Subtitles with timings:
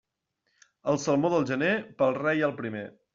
[0.93, 2.83] El salmó del gener, pel rei el primer.